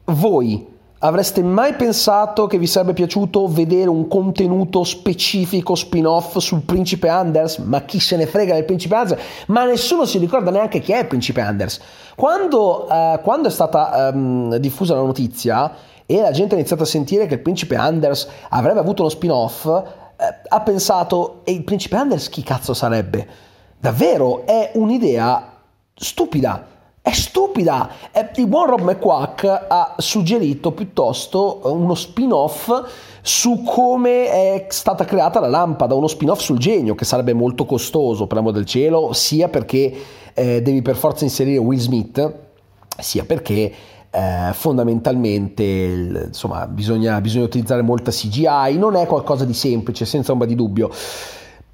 voi 0.06 0.73
Avreste 1.06 1.44
mai 1.44 1.74
pensato 1.74 2.48
che 2.48 2.58
vi 2.58 2.66
sarebbe 2.66 2.94
piaciuto 2.94 3.46
vedere 3.50 3.90
un 3.90 4.08
contenuto 4.08 4.86
specifico 4.86 5.76
spin-off 5.76 6.38
sul 6.38 6.62
principe 6.62 7.10
Anders? 7.10 7.58
Ma 7.58 7.82
chi 7.82 8.00
se 8.00 8.16
ne 8.16 8.26
frega 8.26 8.54
del 8.54 8.64
principe 8.64 8.96
Anders? 8.96 9.22
Ma 9.48 9.66
nessuno 9.66 10.06
si 10.06 10.18
ricorda 10.18 10.50
neanche 10.50 10.80
chi 10.80 10.94
è 10.94 11.00
il 11.00 11.08
principe 11.08 11.42
Anders. 11.42 11.82
Quando, 12.16 12.88
uh, 12.90 13.20
quando 13.22 13.50
è 13.50 13.52
stata 13.52 14.12
um, 14.14 14.56
diffusa 14.56 14.96
la 14.96 15.02
notizia 15.02 15.74
e 16.06 16.22
la 16.22 16.32
gente 16.32 16.56
ha 16.56 16.58
iniziato 16.58 16.84
a 16.84 16.86
sentire 16.86 17.26
che 17.26 17.34
il 17.34 17.42
principe 17.42 17.76
Anders 17.76 18.26
avrebbe 18.48 18.80
avuto 18.80 19.02
uno 19.02 19.12
spin-off, 19.12 19.66
uh, 19.66 19.84
ha 20.48 20.62
pensato, 20.62 21.42
e 21.44 21.52
il 21.52 21.66
principe 21.66 21.98
Anders 21.98 22.30
chi 22.30 22.44
cazzo 22.44 22.74
sarebbe? 22.74 23.28
Davvero 23.78 24.46
è 24.46 24.72
un'idea 24.76 25.52
stupida 25.94 26.72
è 27.04 27.12
stupida. 27.12 27.90
Il 28.38 28.48
buon 28.48 28.68
Rob 28.68 28.82
McQuack 28.82 29.66
ha 29.68 29.96
suggerito 29.98 30.72
piuttosto 30.72 31.60
uno 31.66 31.96
spin-off 31.96 32.72
su 33.22 33.62
come 33.62 34.30
è 34.30 34.68
stata 34.70 35.04
creata 35.04 35.42
la 35.42 35.50
lampada, 35.50 35.96
uno 35.96 36.08
spin-off 36.08 36.40
sul 36.40 36.58
genio 36.58 36.96
che 36.96 37.04
sarebbe 37.04 37.34
molto 37.34 37.66
costoso 37.66 38.26
per 38.26 38.38
l'amore 38.38 38.56
del 38.56 38.66
cielo, 38.66 39.12
sia 39.12 39.50
perché 39.50 39.94
eh, 40.34 40.62
devi 40.62 40.82
per 40.82 40.96
forza 40.96 41.26
inserire 41.26 41.58
Will 41.58 41.78
Smith, 41.78 42.34
sia 42.98 43.26
perché 43.26 43.74
eh, 44.10 44.54
fondamentalmente 44.54 45.64
insomma, 46.28 46.68
bisogna, 46.68 47.20
bisogna 47.20 47.44
utilizzare 47.44 47.82
molta 47.82 48.12
CGI, 48.12 48.78
non 48.78 48.96
è 48.96 49.06
qualcosa 49.08 49.44
di 49.44 49.54
semplice, 49.54 50.06
senza 50.06 50.32
ombra 50.32 50.48
di 50.48 50.56
dubbio 50.56 50.90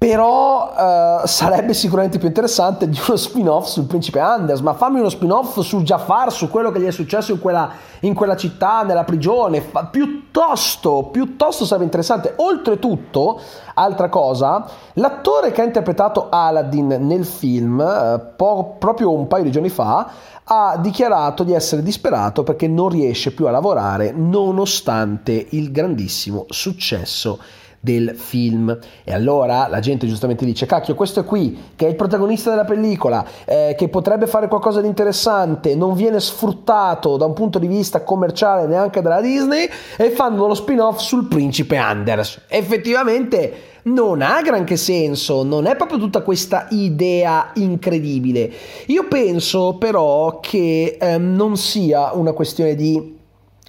però 0.00 0.72
uh, 0.72 1.26
sarebbe 1.26 1.74
sicuramente 1.74 2.16
più 2.16 2.28
interessante 2.28 2.88
di 2.88 2.98
uno 3.06 3.18
spin-off 3.18 3.66
sul 3.66 3.84
principe 3.84 4.18
Anders, 4.18 4.60
ma 4.60 4.72
fammi 4.72 4.98
uno 4.98 5.10
spin-off 5.10 5.60
su 5.60 5.82
Jafar, 5.82 6.32
su 6.32 6.48
quello 6.48 6.70
che 6.70 6.80
gli 6.80 6.86
è 6.86 6.90
successo 6.90 7.32
in 7.32 7.38
quella, 7.38 7.70
in 8.00 8.14
quella 8.14 8.34
città, 8.34 8.82
nella 8.82 9.04
prigione, 9.04 9.60
Fa, 9.60 9.84
piuttosto, 9.84 11.10
piuttosto 11.12 11.66
sarebbe 11.66 11.84
interessante. 11.84 12.32
Oltretutto, 12.36 13.42
altra 13.74 14.08
cosa, 14.08 14.66
l'attore 14.94 15.52
che 15.52 15.60
ha 15.60 15.64
interpretato 15.64 16.28
Aladdin 16.30 16.96
nel 17.00 17.26
film, 17.26 17.78
uh, 17.78 18.34
po- 18.36 18.76
proprio 18.78 19.12
un 19.12 19.26
paio 19.26 19.42
di 19.42 19.50
giorni 19.50 19.68
fa, 19.68 20.10
ha 20.44 20.78
dichiarato 20.78 21.44
di 21.44 21.52
essere 21.52 21.82
disperato 21.82 22.42
perché 22.42 22.66
non 22.68 22.88
riesce 22.88 23.32
più 23.32 23.46
a 23.46 23.50
lavorare 23.50 24.12
nonostante 24.12 25.48
il 25.50 25.70
grandissimo 25.70 26.46
successo 26.48 27.38
del 27.80 28.12
film. 28.14 28.78
E 29.02 29.12
allora 29.12 29.66
la 29.66 29.80
gente 29.80 30.06
giustamente 30.06 30.44
dice, 30.44 30.66
cacchio, 30.66 30.94
questo 30.94 31.20
è 31.20 31.24
qui, 31.24 31.58
che 31.74 31.86
è 31.86 31.88
il 31.88 31.96
protagonista 31.96 32.50
della 32.50 32.64
pellicola, 32.64 33.24
eh, 33.46 33.74
che 33.76 33.88
potrebbe 33.88 34.26
fare 34.26 34.48
qualcosa 34.48 34.80
di 34.80 34.86
interessante, 34.86 35.74
non 35.74 35.94
viene 35.94 36.20
sfruttato 36.20 37.16
da 37.16 37.24
un 37.24 37.32
punto 37.32 37.58
di 37.58 37.66
vista 37.66 38.02
commerciale 38.02 38.66
neanche 38.66 39.00
dalla 39.00 39.20
Disney, 39.20 39.68
e 39.96 40.10
fanno 40.10 40.46
lo 40.46 40.54
spin-off 40.54 40.98
sul 40.98 41.26
principe 41.26 41.76
Anders. 41.76 42.42
Effettivamente 42.48 43.68
non 43.82 44.20
ha 44.20 44.42
granché 44.42 44.76
senso, 44.76 45.42
non 45.42 45.64
è 45.64 45.74
proprio 45.74 45.98
tutta 45.98 46.20
questa 46.20 46.66
idea 46.70 47.50
incredibile. 47.54 48.50
Io 48.86 49.08
penso 49.08 49.76
però 49.78 50.38
che 50.40 50.98
ehm, 51.00 51.34
non 51.34 51.56
sia 51.56 52.12
una 52.12 52.32
questione 52.32 52.74
di 52.74 53.18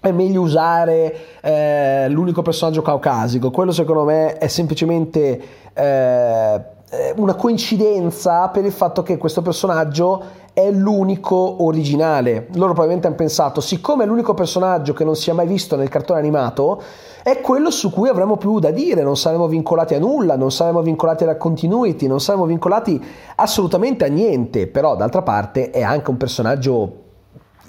è 0.01 0.11
meglio 0.11 0.41
usare 0.41 1.15
eh, 1.41 2.09
l'unico 2.09 2.41
personaggio 2.41 2.81
caucasico. 2.81 3.51
Quello 3.51 3.71
secondo 3.71 4.03
me 4.03 4.33
è 4.33 4.47
semplicemente 4.47 5.41
eh, 5.73 6.61
una 7.15 7.35
coincidenza 7.35 8.49
per 8.49 8.65
il 8.65 8.71
fatto 8.71 9.03
che 9.03 9.17
questo 9.17 9.43
personaggio 9.43 10.39
è 10.53 10.69
l'unico 10.71 11.63
originale. 11.63 12.47
Loro 12.53 12.71
probabilmente 12.71 13.07
hanno 13.07 13.15
pensato, 13.15 13.61
siccome 13.61 14.03
è 14.03 14.07
l'unico 14.07 14.33
personaggio 14.33 14.93
che 14.93 15.03
non 15.03 15.15
si 15.15 15.29
è 15.29 15.33
mai 15.33 15.47
visto 15.47 15.75
nel 15.75 15.87
cartone 15.87 16.19
animato, 16.19 16.81
è 17.23 17.39
quello 17.39 17.69
su 17.69 17.91
cui 17.91 18.09
avremo 18.09 18.35
più 18.37 18.59
da 18.59 18.71
dire, 18.71 19.03
non 19.03 19.15
saremo 19.15 19.47
vincolati 19.47 19.93
a 19.93 19.99
nulla, 19.99 20.35
non 20.35 20.51
saremo 20.51 20.81
vincolati 20.81 21.23
alla 21.23 21.37
continuity, 21.37 22.07
non 22.07 22.19
saremo 22.19 22.45
vincolati 22.45 23.01
assolutamente 23.35 24.03
a 24.03 24.09
niente, 24.09 24.67
però 24.67 24.95
d'altra 24.95 25.21
parte 25.21 25.69
è 25.69 25.83
anche 25.83 26.09
un 26.09 26.17
personaggio 26.17 27.00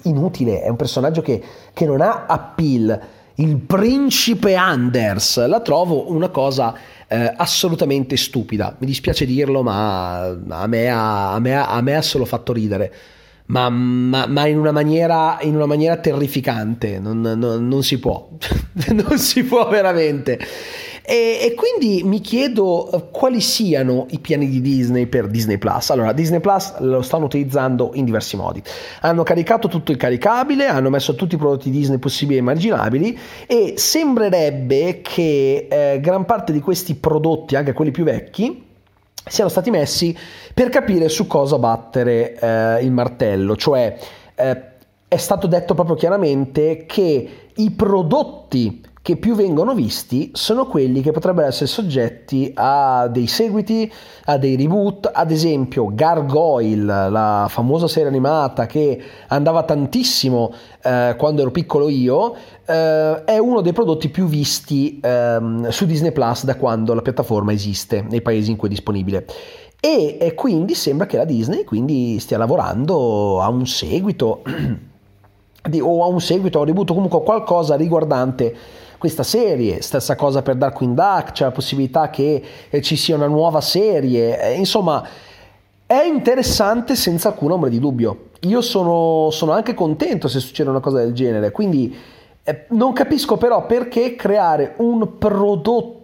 inutile, 0.03 0.61
è 0.61 0.69
un 0.69 0.75
personaggio 0.75 1.21
che, 1.21 1.41
che 1.73 1.85
non 1.85 2.01
ha 2.01 2.25
appeal. 2.27 2.99
Il 3.35 3.57
principe 3.57 4.55
Anders 4.55 5.43
la 5.47 5.59
trovo 5.61 6.11
una 6.11 6.29
cosa 6.29 6.75
eh, 7.07 7.33
assolutamente 7.35 8.15
stupida. 8.17 8.75
Mi 8.79 8.85
dispiace 8.85 9.25
dirlo, 9.25 9.63
ma 9.63 10.25
a 10.25 10.67
me 10.67 10.89
ha, 10.89 11.33
a 11.33 11.39
me, 11.39 11.55
a 11.55 11.81
me 11.81 11.95
ha 11.95 12.01
solo 12.01 12.25
fatto 12.25 12.53
ridere. 12.53 12.93
Ma, 13.45 13.69
ma, 13.69 14.25
ma 14.25 14.47
in, 14.47 14.57
una 14.57 14.71
maniera, 14.71 15.37
in, 15.41 15.55
una 15.55 15.65
maniera, 15.65 15.97
terrificante, 15.97 16.99
non, 16.99 17.21
non, 17.21 17.67
non 17.67 17.83
si 17.83 17.99
può, 17.99 18.29
non 18.91 19.17
si 19.17 19.43
può 19.43 19.67
veramente. 19.67 20.39
E, 21.05 21.39
e, 21.41 21.53
quindi 21.53 22.01
mi 22.07 22.21
chiedo 22.21 22.89
eh, 22.89 23.09
quali 23.11 23.41
siano 23.41 24.05
i 24.11 24.19
piani 24.19 24.47
di 24.47 24.61
Disney 24.61 25.05
per 25.05 25.27
Disney 25.27 25.57
Plus. 25.57 25.89
Allora, 25.89 26.13
Disney 26.13 26.39
Plus 26.39 26.79
lo 26.79 27.01
stanno 27.01 27.25
utilizzando 27.25 27.91
in 27.95 28.05
diversi 28.05 28.37
modi. 28.37 28.63
Hanno 29.01 29.23
caricato 29.23 29.67
tutto 29.67 29.91
il 29.91 29.97
caricabile, 29.97 30.67
hanno 30.67 30.89
messo 30.89 31.15
tutti 31.15 31.35
i 31.35 31.37
prodotti 31.37 31.69
Disney 31.69 31.97
possibili 31.97 32.37
e 32.37 32.39
immaginabili 32.39 33.19
e 33.45 33.73
sembrerebbe 33.75 35.01
che 35.01 35.67
eh, 35.69 35.99
gran 35.99 36.23
parte 36.23 36.53
di 36.53 36.61
questi 36.61 36.95
prodotti, 36.95 37.57
anche 37.57 37.73
quelli 37.73 37.91
più 37.91 38.05
vecchi, 38.05 38.63
siano 39.25 39.49
stati 39.49 39.71
messi 39.71 40.15
per 40.53 40.69
capire 40.69 41.09
su 41.09 41.27
cosa 41.27 41.57
battere 41.57 42.37
eh, 42.39 42.83
il 42.83 42.91
martello, 42.91 43.55
cioè 43.57 43.97
eh, 44.35 44.61
è 45.07 45.17
stato 45.17 45.47
detto 45.47 45.73
proprio 45.73 45.95
chiaramente 45.95 46.85
che 46.85 47.29
i 47.53 47.71
prodotti 47.71 48.81
che 49.03 49.17
più 49.17 49.35
vengono 49.35 49.73
visti 49.73 50.31
sono 50.33 50.65
quelli 50.65 51.01
che 51.01 51.11
potrebbero 51.11 51.45
essere 51.45 51.65
soggetti 51.65 52.53
a 52.55 53.09
dei 53.09 53.27
seguiti, 53.27 53.91
a 54.23 54.37
dei 54.37 54.55
reboot, 54.55 55.11
ad 55.13 55.29
esempio 55.29 55.91
Gargoyle, 55.93 57.09
la 57.09 57.47
famosa 57.49 57.89
serie 57.89 58.07
animata 58.07 58.65
che 58.65 58.97
andava 59.27 59.63
tantissimo 59.63 60.53
eh, 60.81 61.15
quando 61.17 61.41
ero 61.41 61.51
piccolo 61.51 61.89
io, 61.89 62.33
eh, 62.65 63.25
è 63.25 63.37
uno 63.39 63.59
dei 63.59 63.73
prodotti 63.73 64.07
più 64.07 64.25
visti 64.25 65.01
eh, 65.01 65.37
su 65.67 65.85
Disney 65.85 66.13
Plus 66.13 66.45
da 66.45 66.55
quando 66.55 66.93
la 66.93 67.01
piattaforma 67.01 67.51
esiste 67.51 68.05
nei 68.09 68.21
paesi 68.21 68.51
in 68.51 68.55
cui 68.55 68.69
è 68.69 68.71
disponibile. 68.71 69.25
E, 69.81 70.31
quindi 70.33 70.75
sembra 70.75 71.07
che 71.07 71.17
la 71.17 71.25
Disney 71.25 71.65
stia 72.19 72.37
lavorando 72.37 73.41
a 73.43 73.49
un 73.49 73.67
seguito 73.67 74.43
o 75.81 76.03
a 76.03 76.07
un 76.07 76.21
seguito, 76.21 76.57
a 76.57 76.61
un 76.61 76.67
reboot, 76.67 76.87
comunque 76.93 77.21
qualcosa 77.21 77.75
riguardante 77.75 78.55
questa 79.03 79.23
serie. 79.23 79.81
Stessa 79.81 80.15
cosa 80.15 80.41
per 80.41 80.55
Darkwing 80.55 80.95
Duck, 80.95 81.33
c'è 81.33 81.43
la 81.43 81.51
possibilità 81.51 82.09
che 82.09 82.41
eh, 82.69 82.81
ci 82.81 82.95
sia 82.95 83.17
una 83.17 83.27
nuova 83.27 83.59
serie. 83.59 84.41
Eh, 84.41 84.53
insomma, 84.53 85.05
è 85.85 86.03
interessante 86.03 86.95
senza 86.95 87.27
alcun 87.27 87.51
ombra 87.51 87.67
di 87.67 87.79
dubbio. 87.79 88.29
Io 88.43 88.61
sono, 88.61 89.29
sono, 89.29 89.51
anche 89.51 89.73
contento 89.73 90.29
se 90.29 90.39
succede 90.39 90.69
una 90.69 90.79
cosa 90.79 90.99
del 90.99 91.11
genere, 91.11 91.51
quindi 91.51 91.93
eh, 92.43 92.63
non 92.69 92.93
capisco 92.93 93.35
però 93.35 93.65
perché 93.65 94.15
creare 94.15 94.75
un 94.77 95.17
prodotto 95.17 96.02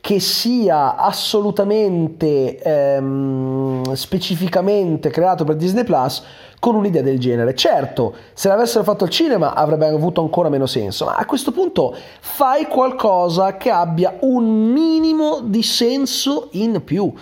che 0.00 0.20
sia 0.20 0.96
assolutamente 0.96 2.58
ehm, 2.58 3.92
specificamente 3.94 5.10
creato 5.10 5.44
per 5.44 5.56
Disney 5.56 5.84
Plus 5.84 6.22
con 6.58 6.74
un'idea 6.74 7.02
del 7.02 7.18
genere. 7.18 7.54
Certo, 7.54 8.14
se 8.34 8.48
l'avessero 8.48 8.84
fatto 8.84 9.04
al 9.04 9.10
cinema 9.10 9.54
avrebbe 9.54 9.86
avuto 9.86 10.20
ancora 10.20 10.48
meno 10.48 10.66
senso, 10.66 11.06
ma 11.06 11.16
a 11.16 11.24
questo 11.24 11.50
punto 11.50 11.94
fai 12.20 12.66
qualcosa 12.66 13.56
che 13.56 13.70
abbia 13.70 14.16
un 14.20 14.70
minimo 14.72 15.40
di 15.42 15.62
senso 15.62 16.48
in 16.52 16.82
più. 16.84 17.12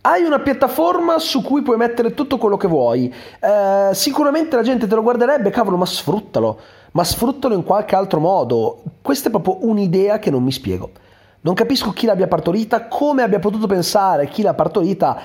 Hai 0.00 0.22
una 0.22 0.40
piattaforma 0.40 1.18
su 1.18 1.42
cui 1.42 1.62
puoi 1.62 1.76
mettere 1.76 2.14
tutto 2.14 2.38
quello 2.38 2.56
che 2.56 2.68
vuoi. 2.68 3.12
Eh, 3.40 3.90
sicuramente 3.94 4.56
la 4.56 4.62
gente 4.62 4.86
te 4.86 4.94
lo 4.94 5.02
guarderebbe, 5.02 5.50
cavolo, 5.50 5.76
ma 5.76 5.86
sfruttalo. 5.86 6.58
Ma 6.92 7.04
sfruttalo 7.04 7.54
in 7.54 7.64
qualche 7.64 7.94
altro 7.94 8.20
modo. 8.20 8.82
Questa 9.02 9.28
è 9.28 9.30
proprio 9.30 9.58
un'idea 9.68 10.18
che 10.18 10.30
non 10.30 10.42
mi 10.42 10.52
spiego. 10.52 10.90
Non 11.40 11.54
capisco 11.54 11.92
chi 11.92 12.06
l'abbia 12.06 12.26
partorita, 12.26 12.88
come 12.88 13.22
abbia 13.22 13.38
potuto 13.38 13.68
pensare 13.68 14.26
chi 14.26 14.42
l'ha 14.42 14.54
partorita 14.54 15.20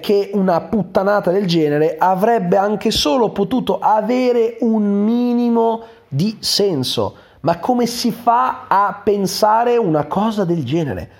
che 0.00 0.30
una 0.32 0.62
puttanata 0.62 1.30
del 1.30 1.46
genere 1.46 1.96
avrebbe 1.98 2.56
anche 2.56 2.90
solo 2.90 3.30
potuto 3.30 3.78
avere 3.78 4.56
un 4.60 5.04
minimo 5.04 5.82
di 6.08 6.38
senso. 6.40 7.16
Ma 7.40 7.58
come 7.58 7.84
si 7.84 8.12
fa 8.12 8.64
a 8.66 9.00
pensare 9.04 9.76
una 9.76 10.06
cosa 10.06 10.46
del 10.46 10.64
genere? 10.64 11.10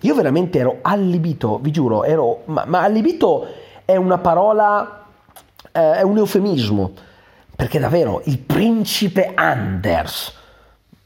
Io 0.00 0.14
veramente 0.14 0.58
ero 0.58 0.78
allibito, 0.82 1.58
vi 1.62 1.70
giuro, 1.70 2.02
ero, 2.02 2.42
ma, 2.46 2.64
ma 2.66 2.82
allibito 2.82 3.46
è 3.84 3.94
una 3.94 4.18
parola, 4.18 5.04
eh, 5.70 5.92
è 5.92 6.02
un 6.02 6.18
eufemismo, 6.18 6.90
perché 7.54 7.78
davvero 7.78 8.22
il 8.24 8.38
principe 8.38 9.32
Anders 9.34 10.42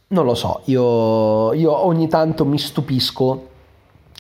non 0.09 0.25
lo 0.25 0.35
so, 0.35 0.63
io, 0.65 1.53
io 1.53 1.77
ogni 1.85 2.09
tanto 2.09 2.45
mi 2.45 2.59
stupisco 2.59 3.49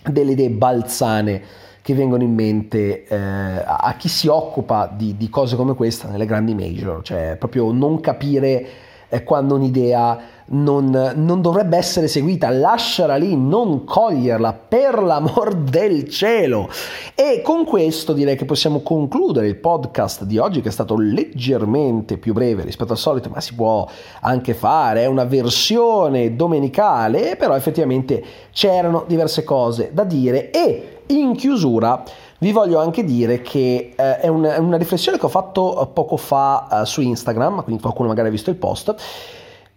delle 0.04 0.32
idee 0.32 0.50
balzane 0.50 1.42
che 1.82 1.94
vengono 1.94 2.22
in 2.22 2.34
mente 2.34 3.06
eh, 3.06 3.16
a 3.16 3.94
chi 3.96 4.08
si 4.08 4.28
occupa 4.28 4.92
di, 4.94 5.16
di, 5.16 5.30
cose 5.30 5.56
come 5.56 5.74
questa 5.74 6.08
nelle 6.08 6.26
grandi 6.26 6.54
major, 6.54 7.02
cioè 7.02 7.36
proprio 7.38 7.72
non 7.72 8.00
capire 8.00 8.66
eh, 9.08 9.24
quando 9.24 9.54
un'idea 9.54 10.36
non, 10.50 11.12
non, 11.16 11.42
dovrebbe 11.42 11.76
essere 11.76 12.08
seguita, 12.08 12.48
lasciala 12.50 13.16
lì, 13.16 13.36
non 13.36 13.84
coglierla 13.84 14.52
per 14.52 15.02
l'amor 15.02 15.54
del 15.54 16.08
cielo. 16.08 16.68
E 17.14 17.42
con 17.42 17.64
questo 17.64 18.12
direi 18.12 18.36
che 18.36 18.44
possiamo 18.44 18.80
concludere 18.80 19.46
il 19.46 19.56
podcast 19.56 20.24
di 20.24 20.38
oggi 20.38 20.60
che 20.60 20.68
è 20.68 20.72
stato 20.72 20.96
leggermente 20.96 22.16
più 22.16 22.32
breve 22.32 22.64
rispetto 22.64 22.92
al 22.92 22.98
solito, 22.98 23.28
ma 23.28 23.40
si 23.40 23.54
può 23.54 23.86
anche 24.20 24.54
fare, 24.54 25.02
è 25.02 25.06
una 25.06 25.24
versione 25.24 26.34
domenicale, 26.36 27.36
però 27.36 27.54
effettivamente 27.54 28.22
c'erano 28.52 29.04
diverse 29.06 29.44
cose 29.44 29.90
da 29.92 30.04
dire 30.04 30.50
e 30.50 31.00
in 31.08 31.34
chiusura 31.34 32.04
vi 32.38 32.52
voglio 32.52 32.80
anche 32.80 33.04
dire 33.04 33.42
che 33.42 33.94
eh, 33.96 34.18
è, 34.18 34.28
un, 34.28 34.44
è, 34.44 34.58
una 34.58 34.76
riflessione 34.76 35.18
che 35.18 35.26
ho 35.26 35.30
fatto 35.30 35.90
poco 35.92 36.16
fa 36.16 36.82
eh, 36.82 36.86
su 36.86 37.00
Instagram, 37.00 37.62
quindi 37.64 37.82
qualcuno 37.82 38.08
magari 38.08 38.28
ha 38.28 38.30
visto 38.30 38.50
il 38.50 38.56
post 38.56 38.94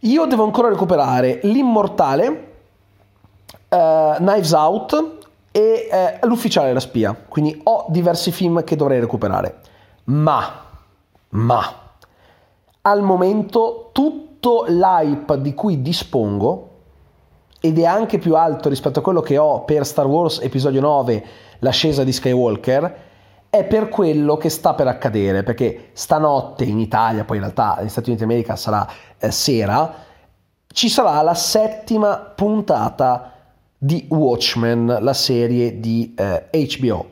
io 0.03 0.25
devo 0.25 0.43
ancora 0.43 0.69
recuperare 0.69 1.41
L'Immortale, 1.43 2.53
uh, 3.69 4.15
Knives 4.15 4.51
Out 4.51 5.17
e 5.51 6.19
uh, 6.21 6.25
L'Ufficiale 6.27 6.67
della 6.67 6.79
Spia. 6.79 7.15
Quindi 7.27 7.59
ho 7.63 7.85
diversi 7.89 8.31
film 8.31 8.63
che 8.63 8.75
dovrei 8.75 8.99
recuperare. 8.99 9.59
Ma, 10.05 10.65
ma, 11.29 11.75
al 12.81 13.01
momento 13.03 13.89
tutto 13.91 14.65
l'hype 14.67 15.39
di 15.39 15.53
cui 15.53 15.83
dispongo, 15.83 16.69
ed 17.59 17.77
è 17.77 17.85
anche 17.85 18.17
più 18.17 18.35
alto 18.35 18.69
rispetto 18.69 18.97
a 18.97 19.03
quello 19.03 19.21
che 19.21 19.37
ho 19.37 19.61
per 19.65 19.85
Star 19.85 20.07
Wars 20.07 20.39
Episodio 20.41 20.81
9, 20.81 21.25
l'ascesa 21.61 22.03
di 22.03 22.11
Skywalker, 22.11 23.09
è 23.49 23.65
per 23.65 23.89
quello 23.89 24.37
che 24.37 24.49
sta 24.49 24.73
per 24.73 24.87
accadere, 24.87 25.43
perché 25.43 25.89
stanotte 25.93 26.63
in 26.63 26.79
Italia, 26.79 27.25
poi 27.25 27.37
in 27.37 27.43
realtà 27.43 27.75
negli 27.79 27.89
Stati 27.89 28.09
Uniti 28.09 28.25
d'America 28.25 28.55
sarà 28.55 28.87
eh, 29.17 29.31
sera, 29.31 29.93
ci 30.67 30.87
sarà 30.87 31.21
la 31.21 31.33
settima 31.33 32.15
puntata 32.17 33.33
di 33.77 34.05
Watchmen, 34.09 34.99
la 35.01 35.13
serie 35.13 35.79
di 35.79 36.13
eh, 36.15 36.47
HBO. 36.77 37.05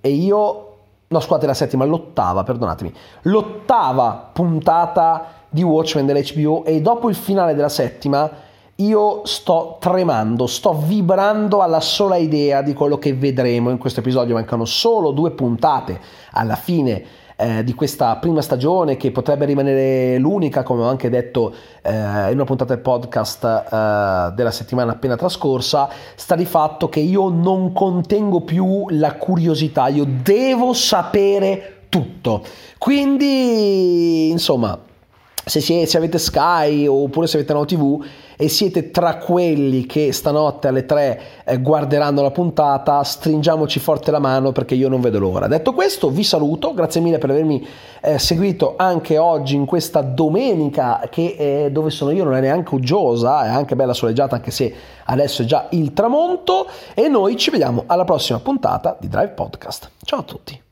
E 0.00 0.08
io, 0.10 0.76
no 1.08 1.20
scusate 1.20 1.46
la 1.46 1.54
settima, 1.54 1.84
l'ottava, 1.84 2.44
perdonatemi, 2.44 2.92
l'ottava 3.22 4.30
puntata 4.32 5.42
di 5.48 5.62
Watchmen 5.62 6.06
dell'HBO 6.06 6.64
e 6.64 6.80
dopo 6.80 7.08
il 7.08 7.14
finale 7.14 7.54
della 7.54 7.68
settima 7.68 8.30
io 8.76 9.20
sto 9.24 9.76
tremando, 9.78 10.46
sto 10.46 10.72
vibrando 10.72 11.62
alla 11.62 11.80
sola 11.80 12.16
idea 12.16 12.60
di 12.60 12.74
quello 12.74 12.98
che 12.98 13.14
vedremo 13.14 13.70
in 13.70 13.78
questo 13.78 14.00
episodio. 14.00 14.34
Mancano 14.34 14.64
solo 14.64 15.12
due 15.12 15.30
puntate 15.30 16.00
alla 16.32 16.56
fine 16.56 17.04
eh, 17.36 17.62
di 17.62 17.72
questa 17.74 18.16
prima 18.16 18.42
stagione 18.42 18.96
che 18.96 19.12
potrebbe 19.12 19.44
rimanere 19.44 20.18
l'unica, 20.18 20.64
come 20.64 20.82
ho 20.82 20.88
anche 20.88 21.08
detto 21.08 21.54
eh, 21.82 21.92
in 21.92 22.34
una 22.34 22.44
puntata 22.44 22.74
del 22.74 22.82
podcast 22.82 23.44
eh, 23.44 24.32
della 24.34 24.50
settimana 24.50 24.92
appena 24.92 25.16
trascorsa. 25.16 25.88
Sta 26.16 26.34
di 26.34 26.44
fatto 26.44 26.88
che 26.88 27.00
io 27.00 27.28
non 27.28 27.72
contengo 27.72 28.40
più 28.40 28.86
la 28.90 29.14
curiosità, 29.14 29.86
io 29.86 30.04
devo 30.04 30.72
sapere 30.72 31.82
tutto. 31.88 32.42
Quindi, 32.78 34.30
insomma, 34.30 34.76
se, 35.44 35.60
siete, 35.60 35.86
se 35.86 35.96
avete 35.96 36.18
Sky 36.18 36.86
oppure 36.86 37.26
se 37.26 37.36
avete 37.36 37.52
Now 37.52 37.64
TV 37.64 38.04
e 38.36 38.48
siete 38.48 38.90
tra 38.90 39.18
quelli 39.18 39.86
che 39.86 40.12
stanotte 40.12 40.68
alle 40.68 40.84
3 40.86 41.20
eh, 41.44 41.60
guarderanno 41.60 42.22
la 42.22 42.30
puntata, 42.30 43.02
stringiamoci 43.02 43.78
forte 43.78 44.10
la 44.10 44.18
mano 44.18 44.52
perché 44.52 44.74
io 44.74 44.88
non 44.88 45.00
vedo 45.00 45.18
l'ora. 45.18 45.46
Detto 45.46 45.72
questo, 45.72 46.10
vi 46.10 46.24
saluto, 46.24 46.74
grazie 46.74 47.00
mille 47.00 47.18
per 47.18 47.30
avermi 47.30 47.66
eh, 48.00 48.18
seguito 48.18 48.74
anche 48.76 49.18
oggi 49.18 49.54
in 49.54 49.66
questa 49.66 50.00
domenica 50.00 51.06
che 51.10 51.36
eh, 51.38 51.70
dove 51.70 51.90
sono 51.90 52.10
io 52.10 52.24
non 52.24 52.34
è 52.34 52.40
neanche 52.40 52.74
uggiosa, 52.74 53.44
è 53.44 53.48
anche 53.48 53.76
bella 53.76 53.94
soleggiata 53.94 54.36
anche 54.36 54.50
se 54.50 54.74
adesso 55.04 55.42
è 55.42 55.44
già 55.44 55.68
il 55.70 55.92
tramonto 55.92 56.66
e 56.94 57.08
noi 57.08 57.36
ci 57.36 57.50
vediamo 57.50 57.84
alla 57.86 58.04
prossima 58.04 58.40
puntata 58.40 58.96
di 58.98 59.08
Drive 59.08 59.32
Podcast. 59.32 59.90
Ciao 60.04 60.20
a 60.20 60.22
tutti. 60.22 60.62